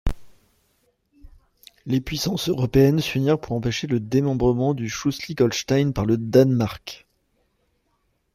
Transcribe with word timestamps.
Les 1.85 2.01
puissances 2.01 2.49
européennes 2.49 2.99
s'unirent 3.01 3.39
pour 3.39 3.51
empêcher 3.51 3.85
le 3.85 3.99
démembrement 3.99 4.73
du 4.73 4.89
Schleswig-Holstein 4.89 5.91
par 5.93 6.07
le 6.07 6.17
Danemark. 6.17 7.05